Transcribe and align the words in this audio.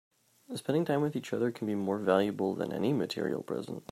Spending 0.55 0.83
time 0.83 1.03
with 1.03 1.15
each 1.15 1.31
other 1.31 1.51
can 1.51 1.67
be 1.67 1.75
more 1.75 1.99
valuable 1.99 2.55
than 2.55 2.73
any 2.73 2.91
material 2.91 3.43
present. 3.43 3.79